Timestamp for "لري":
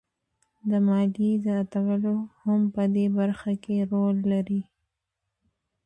4.31-4.61